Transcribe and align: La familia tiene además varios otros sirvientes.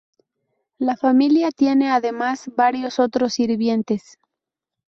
La 0.79 0.95
familia 0.97 1.51
tiene 1.51 1.91
además 1.91 2.49
varios 2.55 2.97
otros 2.97 3.35
sirvientes. 3.35 4.17